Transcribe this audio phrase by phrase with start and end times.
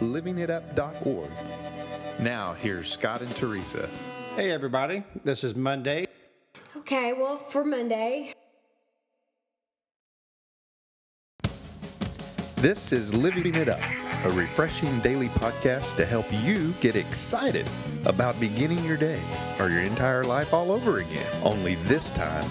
[0.00, 1.30] livingitup.org.
[2.18, 3.88] Now, here's Scott and Teresa.
[4.36, 5.02] Hey, everybody.
[5.24, 6.06] This is Monday.
[6.76, 8.32] Okay, well, for Monday,
[12.60, 13.80] This is Living It Up,
[14.24, 17.66] a refreshing daily podcast to help you get excited
[18.04, 19.22] about beginning your day
[19.58, 21.26] or your entire life all over again.
[21.42, 22.46] Only this time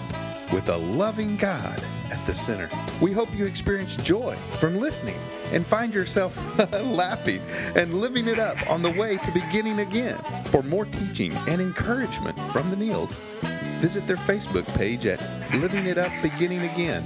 [0.52, 1.80] with a loving God
[2.10, 2.68] at the center.
[3.00, 5.18] We hope you experience joy from listening
[5.52, 6.36] and find yourself
[6.72, 7.42] laughing
[7.74, 10.18] and living it up on the way to beginning again.
[10.46, 13.20] For more teaching and encouragement from the Neils,
[13.80, 15.20] visit their Facebook page at
[15.54, 17.04] Living It Up Beginning Again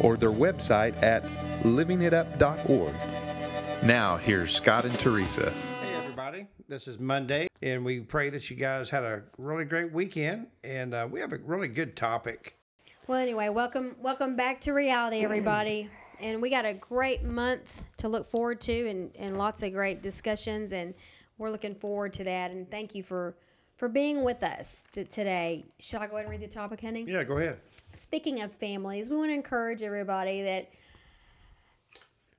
[0.00, 1.24] or their website at
[1.62, 2.94] livingitup.org.
[3.82, 5.50] Now, here's Scott and Teresa.
[5.80, 6.46] Hey, everybody.
[6.68, 10.48] This is Monday, and we pray that you guys had a really great weekend.
[10.64, 12.56] And uh, we have a really good topic.
[13.06, 15.88] Well, anyway, welcome, welcome back to reality, everybody.
[16.20, 20.02] And we got a great month to look forward to, and, and lots of great
[20.02, 20.94] discussions, and
[21.38, 22.50] we're looking forward to that.
[22.50, 23.36] And thank you for
[23.76, 25.66] for being with us th- today.
[25.78, 27.04] Should I go ahead and read the topic, honey?
[27.06, 27.58] Yeah, go ahead.
[27.92, 30.70] Speaking of families, we want to encourage everybody that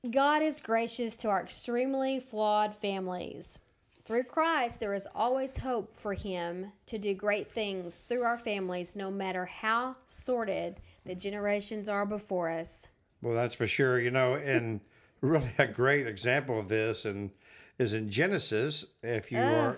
[0.10, 3.60] God is gracious to our extremely flawed families.
[4.08, 8.96] Through Christ, there is always hope for Him to do great things through our families,
[8.96, 12.88] no matter how sordid the generations are before us.
[13.22, 14.00] Well, that's for sure.
[14.00, 14.80] You know, and
[15.22, 17.32] really a great example of this and
[17.80, 18.86] is in Genesis.
[19.04, 19.78] If you are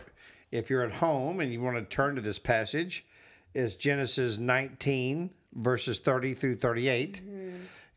[0.52, 3.08] if you're at home and you want to turn to this passage,
[3.56, 7.24] is Genesis 19 verses 30 through 38.
[7.26, 7.39] Mm-hmm.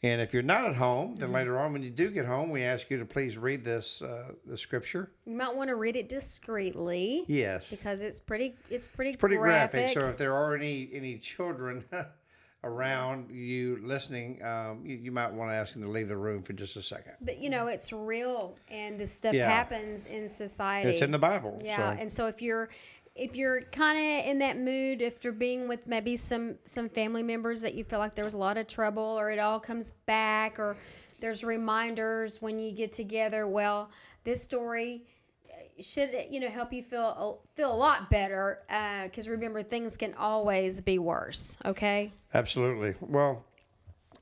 [0.05, 2.63] And if you're not at home, then later on when you do get home, we
[2.65, 5.13] ask you to please read this uh, the scripture.
[5.27, 7.71] You might want to read it discreetly Yes.
[7.71, 9.83] because it's pretty it's pretty, pretty graphic.
[9.87, 10.01] graphic.
[10.03, 11.85] So if there are any any children
[12.65, 16.43] around you listening, um, you, you might want to ask them to leave the room
[16.43, 17.13] for just a second.
[17.21, 19.49] but you know, it's real and this stuff Yeah.
[19.49, 20.91] happens in society.
[20.91, 21.61] It's in the Bible.
[21.65, 22.01] Yeah, so.
[22.01, 22.69] and so if you're
[23.15, 27.61] if you're kind of in that mood after being with maybe some some family members
[27.63, 30.59] that you feel like there was a lot of trouble or it all comes back
[30.59, 30.77] or
[31.21, 33.91] there's reminders when you get together, well,
[34.25, 35.05] this story
[35.51, 38.61] uh, should you know help you feel feel a lot better
[39.05, 41.57] because remember things can always be worse.
[41.65, 42.13] Okay.
[42.35, 42.95] Absolutely.
[43.01, 43.45] Well,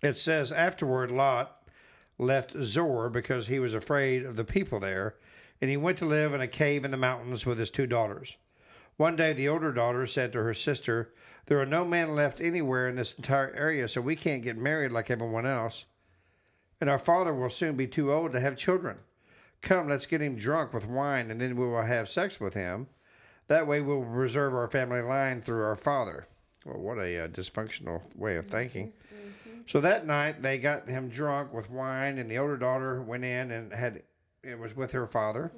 [0.02, 1.62] it says afterward, Lot
[2.18, 5.14] left Zoar because he was afraid of the people there,
[5.60, 8.36] and he went to live in a cave in the mountains with his two daughters.
[9.00, 11.14] One day, the older daughter said to her sister,
[11.46, 14.92] There are no men left anywhere in this entire area, so we can't get married
[14.92, 15.86] like everyone else.
[16.82, 18.98] And our father will soon be too old to have children.
[19.62, 22.88] Come, let's get him drunk with wine, and then we will have sex with him.
[23.46, 26.26] That way, we'll preserve our family line through our father.
[26.66, 28.92] Well, what a uh, dysfunctional way of thinking.
[29.66, 33.50] So that night, they got him drunk with wine, and the older daughter went in
[33.50, 34.02] and had
[34.42, 35.52] it was with her father.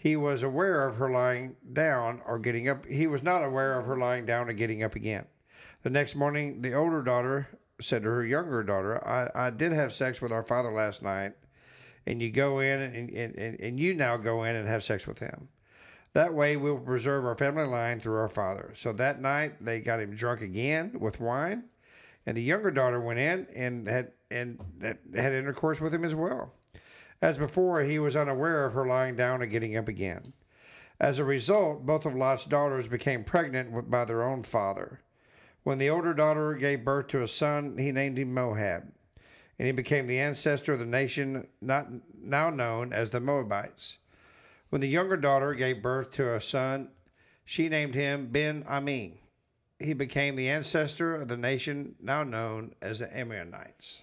[0.00, 2.86] He was aware of her lying down or getting up.
[2.86, 5.26] He was not aware of her lying down or getting up again.
[5.82, 7.48] The next morning, the older daughter
[7.82, 11.32] said to her younger daughter, I, I did have sex with our father last night,
[12.06, 15.06] and you go in and, and, and, and you now go in and have sex
[15.06, 15.48] with him.
[16.14, 18.72] That way, we'll preserve our family line through our father.
[18.78, 21.64] So that night, they got him drunk again with wine,
[22.24, 24.58] and the younger daughter went in and had and
[25.14, 26.54] had intercourse with him as well.
[27.22, 30.32] As before, he was unaware of her lying down and getting up again.
[30.98, 35.00] As a result, both of Lot's daughters became pregnant by their own father.
[35.62, 38.92] When the older daughter gave birth to a son, he named him Moab,
[39.58, 41.88] and he became the ancestor of the nation not
[42.18, 43.98] now known as the Moabites.
[44.70, 46.88] When the younger daughter gave birth to a son,
[47.44, 49.20] she named him Ben Ami.
[49.78, 54.02] He became the ancestor of the nation now known as the Ammonites.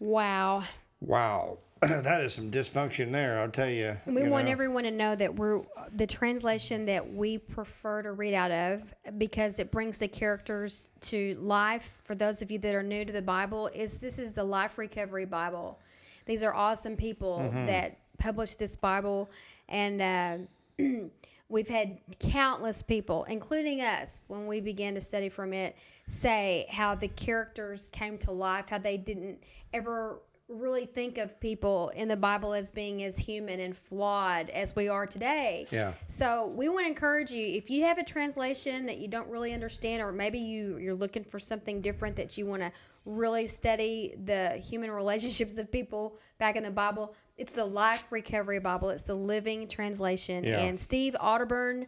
[0.00, 0.62] Wow.
[1.00, 1.58] Wow,
[2.02, 3.38] that is some dysfunction there.
[3.40, 3.96] I'll tell you.
[4.06, 4.52] We you want know.
[4.52, 5.60] everyone to know that we're
[5.92, 11.34] the translation that we prefer to read out of because it brings the characters to
[11.40, 12.00] life.
[12.04, 14.78] For those of you that are new to the Bible, is this is the Life
[14.78, 15.78] Recovery Bible.
[16.26, 17.66] These are awesome people Mm-hmm.
[17.66, 19.28] that published this Bible,
[19.68, 20.38] and uh,
[21.48, 25.76] we've had countless people, including us, when we began to study from it,
[26.06, 29.42] say how the characters came to life, how they didn't
[29.72, 30.20] ever
[30.54, 34.88] really think of people in the Bible as being as human and flawed as we
[34.88, 35.66] are today.
[35.70, 35.92] Yeah.
[36.08, 39.52] So we want to encourage you if you have a translation that you don't really
[39.52, 42.72] understand, or maybe you you're looking for something different that you want to
[43.04, 47.14] really study the human relationships of people back in the Bible.
[47.36, 48.90] It's the Life Recovery Bible.
[48.90, 50.60] It's the Living Translation, Yeah.
[50.60, 51.86] and Steve Arterburn.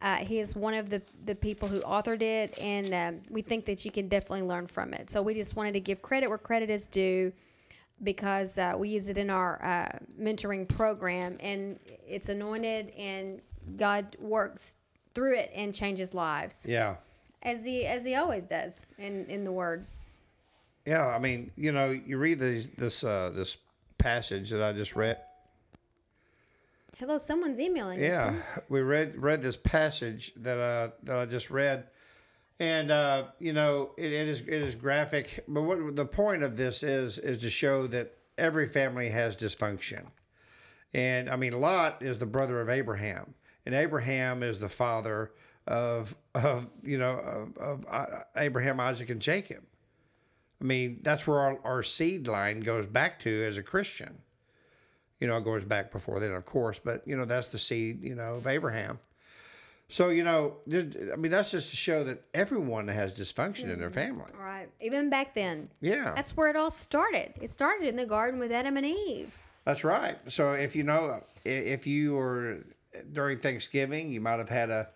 [0.00, 3.64] Uh, he is one of the, the people who authored it, and um, we think
[3.64, 5.08] that you can definitely learn from it.
[5.08, 7.32] So we just wanted to give credit where credit is due
[8.02, 13.40] because uh, we use it in our uh, mentoring program, and it's anointed, and
[13.76, 14.76] God works
[15.14, 16.96] through it and changes lives Yeah.
[17.44, 19.86] as he as he always does in in the Word.
[20.86, 23.56] Yeah, I mean, you know, you read these, this uh, this
[23.96, 25.18] passage that I just read.
[26.98, 28.00] Hello, someone's emailing.
[28.02, 28.34] Yeah,
[28.68, 31.84] we read read this passage that uh, that I just read,
[32.60, 35.44] and uh, you know, it, it is it is graphic.
[35.48, 40.06] But what the point of this is is to show that every family has dysfunction,
[40.92, 43.34] and I mean, Lot is the brother of Abraham,
[43.66, 45.32] and Abraham is the father
[45.66, 48.06] of of you know of, of uh,
[48.36, 49.64] Abraham, Isaac, and Jacob.
[50.60, 54.18] I mean, that's where our, our seed line goes back to as a Christian.
[55.20, 58.02] You know, it goes back before then, of course, but you know, that's the seed,
[58.02, 58.98] you know, of Abraham.
[59.88, 63.90] So, you know, I mean, that's just to show that everyone has dysfunction in their
[63.90, 64.16] mm-hmm.
[64.16, 64.24] family.
[64.38, 64.68] Right.
[64.80, 65.68] Even back then.
[65.80, 67.34] Yeah, That's where it all started.
[67.40, 69.36] It started in the garden with Adam and Eve.
[69.64, 70.16] that's right.
[70.26, 72.64] So, if you know, if you were
[73.12, 74.88] during Thanksgiving, you might have had a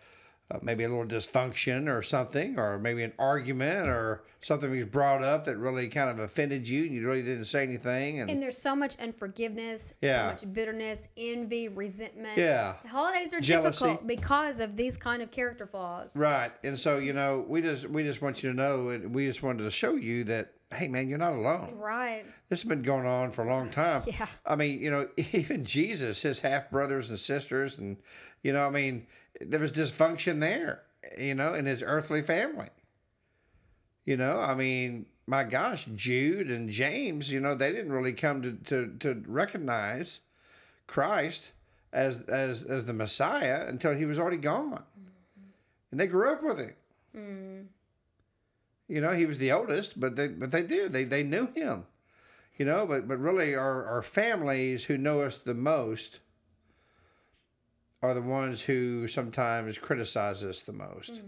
[0.50, 5.22] uh, maybe a little dysfunction or something, or maybe an argument or something was brought
[5.22, 8.42] up that really kind of offended you, and you really didn't say anything, and, And
[8.42, 10.22] there's so much unforgiveness, Yeah.
[10.22, 12.38] so much bitterness, envy, resentment.
[12.38, 12.76] Yeah.
[12.82, 13.84] The holidays are Jealousy.
[13.84, 16.16] difficult because of these kind of character flaws.
[16.16, 16.52] Right.
[16.64, 19.42] And so, you know, we just we just want you to know and we just
[19.42, 21.74] wanted to show you that hey man, you're not alone.
[21.76, 22.24] Right.
[22.48, 24.02] This has been going on for a long time.
[24.06, 24.26] Yeah.
[24.44, 27.96] I mean, you know, even Jesus, his half brothers and sisters and
[28.42, 29.06] you know, I mean,
[29.40, 30.82] there was dysfunction there,
[31.18, 32.68] you know, in his earthly family.
[34.04, 38.42] You know, I mean, my gosh, Jude and James, you know, they didn't really come
[38.42, 40.20] to to, to recognize
[40.86, 41.52] Christ
[41.92, 44.82] as as as the Messiah until he was already gone.
[45.90, 46.74] And they grew up with him.
[47.16, 47.66] Mm.
[48.88, 50.92] You know, he was the oldest, but they but they did.
[50.92, 51.84] They they knew him.
[52.56, 56.20] You know, but but really our, our families who know us the most
[58.02, 61.14] are the ones who sometimes criticize us the most.
[61.14, 61.26] Mm-hmm.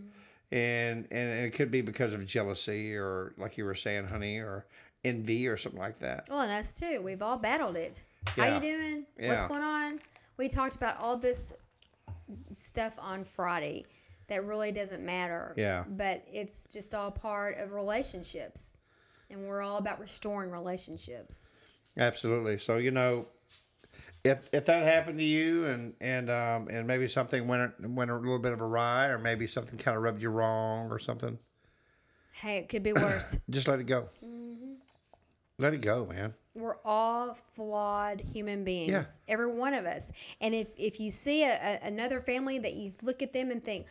[0.53, 4.67] And, and it could be because of jealousy or like you were saying, honey, or
[5.05, 6.27] envy or something like that.
[6.29, 7.01] Well, and us too.
[7.03, 8.03] We've all battled it.
[8.27, 9.07] How you doing?
[9.19, 10.01] What's going on?
[10.37, 11.55] We talked about all this
[12.57, 13.87] stuff on Friday
[14.29, 15.55] that really doesn't matter.
[15.57, 15.85] Yeah.
[15.89, 18.77] But it's just all part of relationships.
[19.29, 21.47] And we're all about restoring relationships.
[21.97, 22.59] Absolutely.
[22.59, 23.27] So you know,
[24.25, 28.17] if if that happened to you, and and um and maybe something went went a
[28.17, 31.39] little bit of a awry, or maybe something kind of rubbed you wrong, or something,
[32.33, 33.37] Hey, it could be worse.
[33.51, 34.09] just let it go.
[34.25, 34.75] Mm-hmm.
[35.59, 36.35] Let it go, man.
[36.55, 39.05] we're all flawed human beings Yeah.
[39.33, 42.93] every one of us and if if you see a, a, another family that you
[43.03, 43.87] look at them and think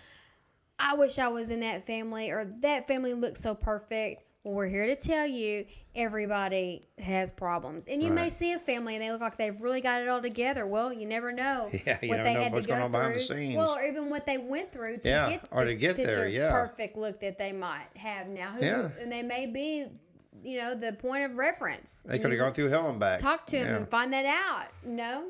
[0.78, 4.68] i wish i was in that family or that family looks so perfect well we're
[4.68, 5.66] here to tell you
[5.96, 9.82] everybody has problems and you may see a family and they look like they've really
[9.82, 12.66] got it all together well you never know Yeah, you what they know had what's
[12.68, 13.58] to going go on behind the through scenes.
[13.58, 16.28] well or even what they went through to Yeah, get or to this get there,
[16.28, 16.52] yeah.
[16.52, 18.90] perfect look that they might have now Who- Yeah.
[19.00, 19.88] and they may be
[20.42, 23.20] you know the point of reference They could have gone through hell and back.
[23.20, 23.76] talk to him Yeah.
[23.78, 24.68] and find that out.
[24.86, 25.26] No,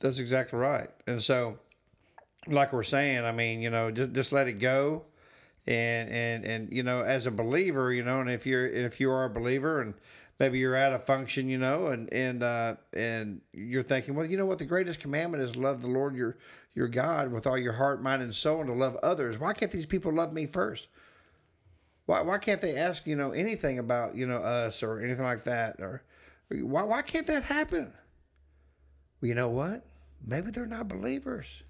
[0.00, 0.90] That's exactly right.
[1.06, 1.58] And so,
[2.46, 5.04] like we're saying, I mean, you know, just just let it go,
[5.68, 9.10] and and and you know, as a believer, you know, and if you're if you
[9.10, 9.94] are a believer, and
[10.40, 14.38] maybe you're at a function, you know, and and uh, and you're thinking, well, you
[14.38, 16.38] know what, the greatest commandment is love the Lord your
[16.74, 19.38] your God with all your heart, mind, and soul, and to love others.
[19.38, 20.88] Why can't these people love me first?
[22.06, 25.44] Why, why can't they ask you know anything about you know us or anything like
[25.44, 26.02] that or
[26.50, 27.92] why why can't that happen?
[29.20, 29.84] Well, you know what?
[30.24, 31.62] Maybe they're not believers.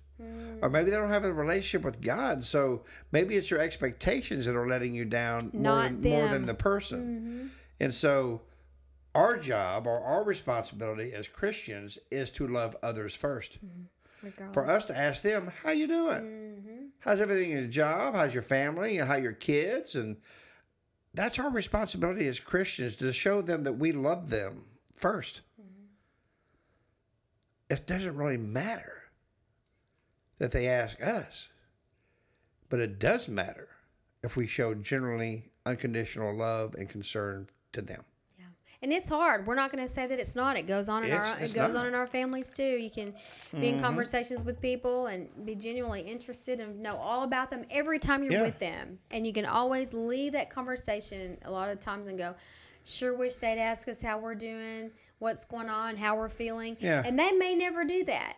[0.60, 2.44] Or maybe they don't have a relationship with God.
[2.44, 2.82] So
[3.12, 7.00] maybe it's your expectations that are letting you down more than, more than the person.
[7.00, 7.46] Mm-hmm.
[7.80, 8.42] And so
[9.14, 13.64] our job or our responsibility as Christians is to love others first.
[13.64, 14.26] Mm-hmm.
[14.26, 14.54] regardless.
[14.54, 16.22] For us to ask them, how you doing?
[16.22, 16.84] Mm-hmm.
[17.00, 18.14] How's everything in your job?
[18.14, 18.98] How's your family?
[18.98, 19.94] And how your kids?
[19.94, 20.16] And
[21.14, 24.64] that's our responsibility as Christians to show them that we love them
[25.00, 25.40] 1st
[27.70, 28.97] It doesn't really matter
[30.38, 31.48] that they ask us,
[32.68, 33.68] but it does matter
[34.22, 38.02] if we show generally unconditional love and concern to them.
[38.38, 38.44] Yeah.
[38.82, 39.46] and it's hard.
[39.46, 40.56] We're not going to say that it's not.
[40.56, 41.80] It goes on in It's- our it goes not.
[41.82, 42.62] on in our families too.
[42.76, 43.12] You can
[43.60, 43.84] be in mm-hmm.
[43.84, 48.32] conversations with people and be genuinely interested and know all about them every time you're
[48.34, 48.42] Yeah.
[48.42, 48.98] with them.
[49.10, 52.34] And you can always leave that conversation a lot of times and go,
[52.84, 57.02] "Sure wish they'd ask us how we're doing, what's going on, how we're feeling." Yeah.
[57.04, 58.36] And they may never do that.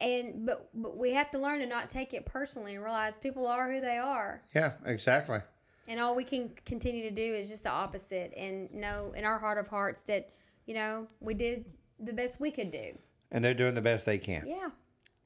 [0.00, 3.46] And but but we have to learn to not take it personally and realize people
[3.46, 4.42] are who they are.
[4.54, 5.40] Yeah, exactly.
[5.88, 9.38] And all we can continue to do is just the opposite and know in our
[9.38, 10.30] heart of hearts that,
[10.66, 11.64] you know, we did
[12.00, 12.98] the best we could do.
[13.30, 14.44] And they're doing the best they can.
[14.46, 14.70] Yeah.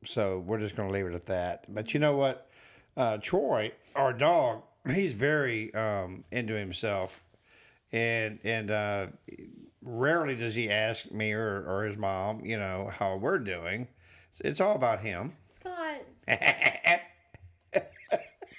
[0.04, 1.64] So we're just going to leave it at that.
[1.72, 2.48] But you know what?
[2.96, 7.24] Uh, Troy, our dog, he's very um, into himself,
[7.92, 9.06] and and uh,
[9.82, 13.88] rarely does he ask me or, or his mom, you know, how we're doing.
[14.38, 15.34] It's all about him.
[15.44, 16.02] Scott.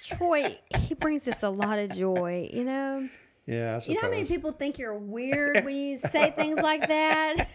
[0.02, 3.08] Troy, he brings us a lot of joy, you know?
[3.46, 6.86] Yeah, I You know how many people think you're weird when you say things like
[6.88, 7.48] that?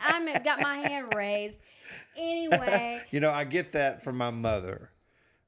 [0.00, 1.60] I'm got my hand raised.
[2.16, 4.90] Anyway, You know, I get that from my mother.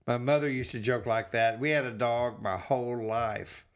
[0.07, 1.59] My mother used to joke like that.
[1.59, 3.67] We had a dog my whole life.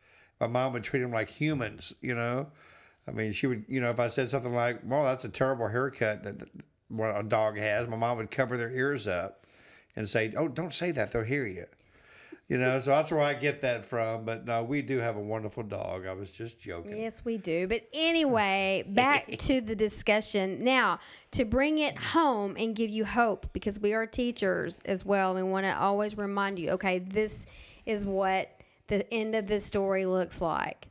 [0.41, 2.49] My mom would treat him like humans, you know.
[3.07, 5.69] I mean, she would, you know, if I said something like, "Well, that's a terrible
[5.69, 6.49] haircut that, that
[6.91, 9.47] what a dog has," my mom would cover their ears up
[9.97, 11.65] and say, "Oh, don't say that; they'll hear you."
[12.51, 14.25] You know, so that's where I get that from.
[14.25, 16.05] But no, we do have a wonderful dog.
[16.05, 16.99] I was just joking.
[16.99, 17.69] Yes, we do.
[17.69, 20.59] But anyway, back to the discussion.
[20.59, 20.99] Now,
[21.31, 25.45] to bring it home and give you hope, because we are teachers as well, we
[25.45, 27.47] want to always remind you okay, this
[27.87, 28.51] is what
[28.89, 30.89] the end of this story looks like.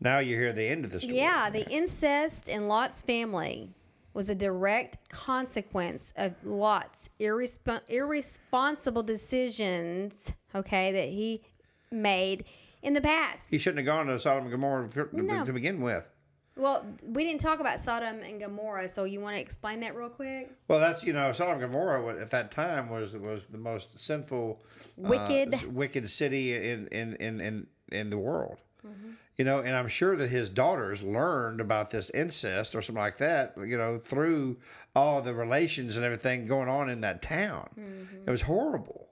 [0.00, 1.18] Now you hear the end of the story.
[1.18, 3.68] Yeah, the incest in Lot's family
[4.14, 11.42] was a direct consequence of Lot's irresp- irresponsible decisions, okay, that he
[11.90, 12.44] made
[12.82, 13.50] in the past.
[13.50, 15.44] He shouldn't have gone to Sodom and Gomorrah to, No.
[15.44, 16.08] to begin with.
[16.54, 20.10] Well, we didn't talk about Sodom and Gomorrah, so you want to explain that real
[20.10, 20.50] quick?
[20.68, 24.60] Well, that's you know Sodom and Gomorrah at that time was was the most sinful,
[24.62, 25.54] uh, Wicked.
[25.54, 28.58] s- wicked city in in in in, in the world.
[28.86, 29.12] Mm-hmm.
[29.38, 33.16] You know, and I'm sure that his daughters learned about this incest or something like
[33.16, 33.54] that.
[33.56, 34.58] You know, through
[34.94, 37.68] all the relations and everything going on in that town.
[37.78, 38.28] Mm-hmm.
[38.28, 39.06] It was horrible.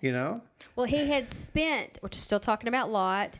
[0.00, 0.42] You know,
[0.76, 3.38] Well, he had spent, which is still talking about Lot,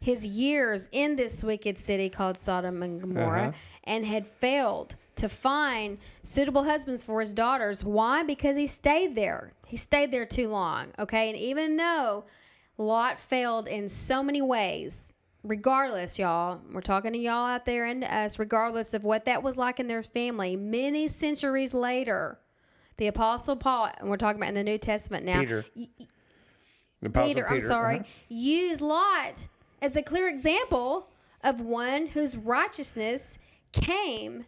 [0.00, 3.52] his years in this wicked city called Sodom and Gomorrah Uh-huh.
[3.84, 7.82] and had failed to find suitable husbands for his daughters.
[7.82, 8.22] Why?
[8.22, 9.52] Because he stayed there.
[9.66, 10.88] He stayed there too long.
[10.98, 11.30] Okay.
[11.30, 12.24] And even though
[12.76, 15.12] Lot failed in so many ways,
[15.44, 19.42] regardless, y'all, we're talking to y'all out there and to us, regardless of what that
[19.42, 22.38] was like in their family, many centuries later,
[22.96, 25.64] the Apostle Paul, and we're talking about in the New Testament now, Peter.
[25.76, 25.88] y-
[27.04, 28.08] Apostle Peter, I'm sorry, uh-huh.
[28.28, 29.48] use Lot
[29.82, 31.08] as a clear example
[31.42, 33.38] of one whose righteousness
[33.72, 34.46] came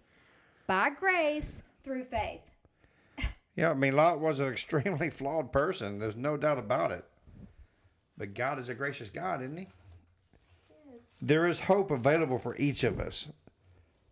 [0.66, 2.50] by grace through faith.
[3.54, 5.98] Yeah, I mean Lot was an extremely flawed person.
[5.98, 7.04] There's no doubt about it.
[8.18, 9.68] But God is a gracious God, isn't He?
[11.26, 13.28] There is hope available for each of us,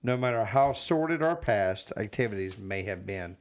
[0.02, 3.36] no matter how sordid our past activities may have been.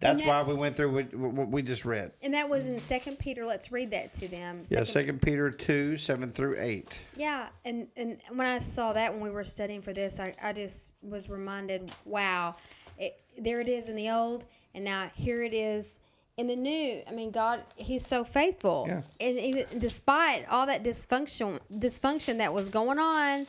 [0.00, 2.10] That's And why we went through what, what we just read.
[2.22, 3.46] And that was in Second Peter.
[3.46, 4.62] Let's read that to them.
[4.62, 6.98] Yeah, Second- Second Peter two seven through eight.
[7.16, 10.52] Yeah, and and when I saw that when we were studying for this, I, I
[10.52, 12.56] just was reminded, wow,
[12.98, 14.44] it, there it is in the old,
[14.74, 16.00] and now here it is
[16.36, 17.02] in the new.
[17.06, 19.02] I mean, God, He's so faithful, Yeah.
[19.20, 23.46] and even despite all that dysfunction dysfunction that was going on,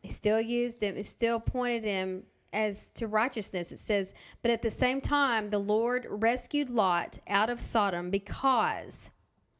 [0.00, 0.94] He still used him.
[0.96, 3.72] He still pointed him as to righteousness.
[3.72, 9.10] It says, but at the same time, the Lord rescued Lot out of Sodom because.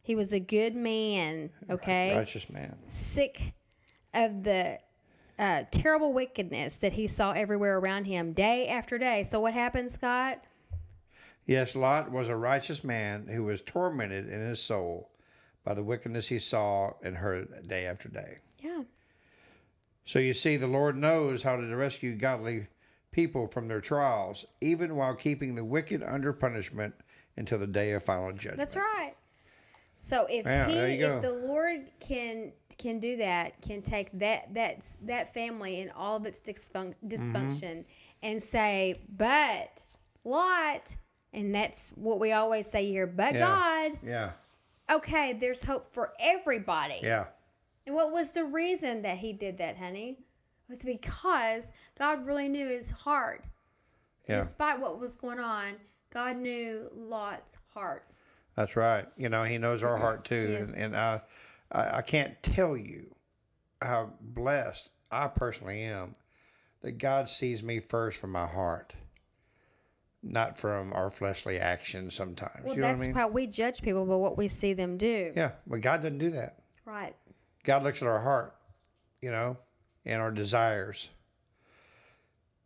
[0.02, 2.16] He was a good man, okay?
[2.16, 2.74] Righteous man.
[2.88, 3.52] sick
[4.14, 4.78] of the
[5.38, 9.22] uh, terrible wickedness that he saw everywhere around him day after day.
[9.22, 10.46] So what happened, Scott?
[11.48, 15.10] Yes, Lot was a righteous man who was tormented in his soul
[15.64, 18.38] by the wickedness he saw and heard day after day.
[18.62, 18.82] Yeah.
[20.04, 22.66] So you see, the Lord knows how to rescue godly
[23.12, 26.94] people from their trials, even while keeping the wicked under punishment
[27.38, 28.58] until the day of final judgment.
[28.58, 29.14] That's right.
[29.96, 31.16] So if Yeah, he, there you go.
[31.16, 36.16] if the Lord can can do that, can take that that's that family and all
[36.18, 37.08] of its dysfunc- Mm-hmm.
[37.08, 37.84] dysfunction
[38.22, 39.84] and say, but
[40.24, 40.94] Lot,
[41.32, 43.38] and that's what we always say here, but Yeah.
[43.40, 44.32] God, Yeah,
[44.90, 47.00] okay, there's hope for everybody.
[47.02, 47.26] yeah,
[47.86, 50.10] And what was the reason that he did that, honey?
[50.10, 53.44] It was because God really knew his heart.
[54.26, 54.36] yeah.
[54.36, 55.74] Despite what was going on,
[56.10, 58.04] God knew Lot's heart.
[58.54, 59.06] That's right.
[59.16, 60.68] You know, He knows our heart too, Yes.
[60.70, 61.20] and, and I,
[61.72, 63.14] I, I can't tell you
[63.80, 66.14] how blessed I personally am
[66.82, 68.94] that God sees me first from my heart,
[70.22, 72.64] not from our fleshly actions sometimes.
[72.64, 73.16] Well, you know that's what I mean?
[73.16, 75.32] how we judge people by what we see them do.
[75.34, 76.58] yeah, but God doesn't do that.
[76.84, 77.14] Right.
[77.64, 78.56] God looks at our heart,
[79.20, 79.58] you know,
[80.04, 81.10] and our desires.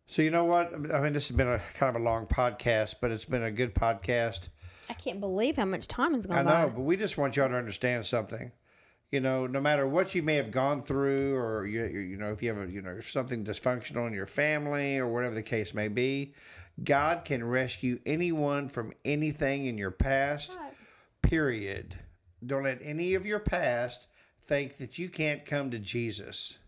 [0.06, 0.72] So you know what?
[0.74, 3.50] I mean, this has been a kind of a long podcast, but it's been a
[3.50, 4.48] good podcast.
[4.90, 6.52] I can't believe how much time has gone by.
[6.52, 6.74] I know, by.
[6.74, 8.52] but we just want y'all to understand something.
[9.12, 12.42] You know, no matter what you may have gone through, or you, you know, if
[12.42, 15.88] you have a, you know something dysfunctional in your family, or whatever the case may
[15.88, 16.32] be,
[16.82, 20.56] God can rescue anyone from anything in your past.
[21.20, 21.94] Period.
[22.44, 24.06] Don't let any of your past
[24.40, 26.58] think that you can't come to Jesus.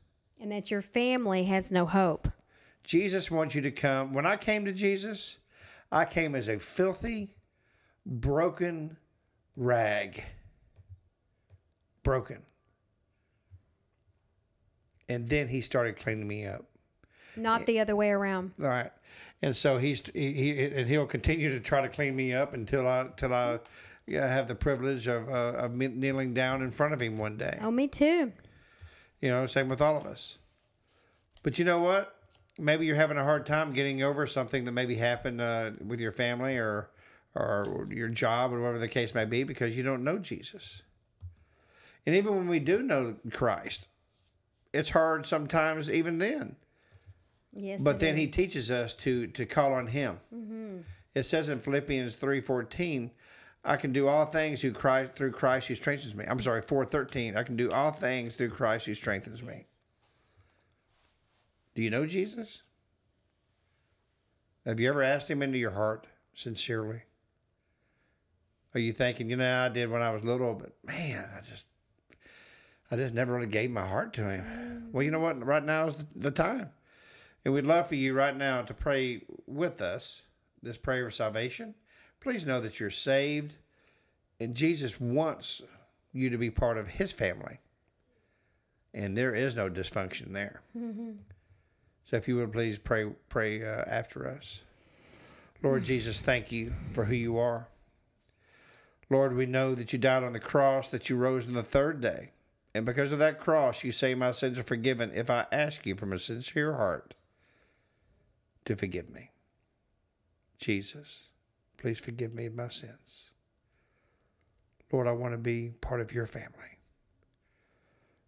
[0.40, 2.28] And that your family has no hope.
[2.84, 4.12] Jesus wants you to come.
[4.12, 5.38] When I came to Jesus,
[5.90, 7.34] I came as a filthy,
[8.04, 8.98] broken
[9.56, 10.22] rag.
[12.04, 12.42] Broken.
[15.08, 16.64] And then he started cleaning me up.
[17.36, 18.52] Not the other way around.
[18.62, 18.92] All right.
[19.42, 22.86] And so he's he, he and he'll continue to try to clean me up until
[22.86, 23.58] I until I
[24.06, 27.36] yeah, have the privilege of uh, of me kneeling down in front of him one
[27.36, 27.58] day.
[27.60, 28.32] Oh, me too.
[29.20, 30.38] You know, same with all of us.
[31.42, 32.14] But you know what?
[32.58, 36.12] Maybe you're having a hard time getting over something that maybe happened uh, with your
[36.12, 36.90] family or
[37.34, 40.82] or your job or whatever the case may be because you don't know Jesus.
[42.06, 43.88] And even when we do know Christ,
[44.72, 46.56] it's hard sometimes even then.
[47.56, 47.80] Yes.
[47.80, 50.18] But then he teaches us to to call on him.
[50.34, 50.78] Mm-hmm.
[51.14, 53.12] It says in Philippians three fourteen,
[53.64, 56.24] I can do all things through Christ through Christ who strengthens me.
[56.28, 57.36] I'm sorry, four thirteen.
[57.36, 59.62] I can do all things through Christ who strengthens me.
[61.74, 62.62] Do you know Jesus?
[64.66, 67.02] Have you ever asked him into your heart sincerely?
[68.74, 71.66] Are you thinking, you know, I did when I was little, but man, I just
[72.90, 74.44] I just never really gave my heart to him.
[74.44, 74.92] Mm.
[74.92, 75.44] Well, you know what?
[75.44, 76.70] Right now is the- time.
[77.44, 80.22] And we'd love for you right now to pray with us
[80.62, 81.74] this prayer of salvation.
[82.20, 83.56] Please know that you're saved
[84.40, 85.62] and Jesus wants
[86.12, 87.58] you to be part of his family.
[88.94, 90.62] And there is no dysfunction there.
[90.76, 91.12] Mm-hmm.
[92.04, 94.62] So if you would please pray pray uh, after us.
[95.62, 95.86] Lord mm.
[95.86, 97.68] Jesus, thank you for who you are.
[99.10, 102.00] Lord, we know that you died on the cross, that you rose on the third
[102.00, 102.30] day.
[102.74, 105.94] And because of that cross, you say my sins are forgiven if I ask you
[105.94, 107.14] from a sincere heart
[108.64, 109.30] to forgive me.
[110.58, 111.28] Jesus,
[111.76, 113.30] please forgive me of my sins.
[114.90, 116.78] Lord, I want to be part of your family.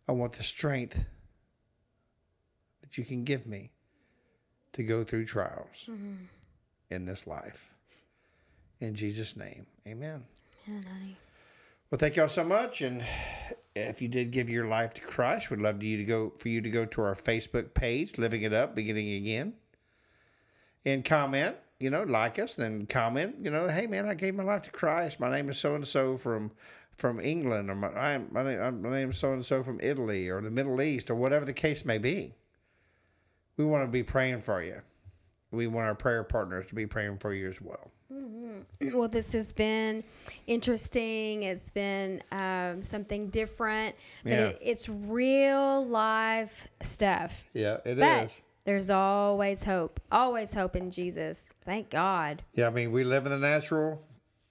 [0.08, 1.04] I want the strength
[2.82, 3.70] that you can give me
[4.72, 6.24] to go through trials mm-hmm.
[6.90, 7.70] in this life.
[8.80, 10.24] In Jesus' name, amen.
[11.90, 12.82] Well, thank y'all so much.
[12.82, 13.04] And
[13.76, 16.60] if you did give your life to Christ, we'd love you to go for you
[16.60, 19.54] to go to our Facebook page, Living It Up, Beginning Again,
[20.84, 21.56] and comment.
[21.78, 23.36] You know, like us, then comment.
[23.42, 25.20] You know, hey man, I gave my life to Christ.
[25.20, 26.52] My name is so and so from
[26.96, 30.30] from England, or my I, my name my name is so and so from Italy
[30.30, 32.34] or the Middle East, or whatever the case may be.
[33.58, 34.80] We want to be praying for you.
[35.50, 37.90] We want our prayer partners to be praying for you as well.
[38.92, 40.04] Well, this has been
[40.46, 41.42] interesting.
[41.42, 44.46] It's been um, something different, but Yeah.
[44.48, 47.44] it, it's real life stuff.
[47.52, 47.98] Yeah, it is.
[47.98, 50.00] But there's always hope.
[50.12, 51.52] Always hope in Jesus.
[51.64, 52.42] Thank God.
[52.54, 54.00] Yeah, I mean, we live in the natural,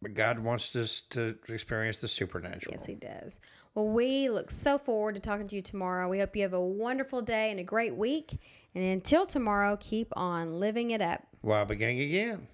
[0.02, 2.74] but God wants us to experience the supernatural.
[2.74, 3.40] Yes, He does.
[3.74, 6.08] Well, we look so forward to talking to you tomorrow.
[6.10, 8.40] We hope you have a wonderful day and a great week.
[8.74, 11.24] And until tomorrow, keep on living it up.
[11.42, 12.48] While beginning again.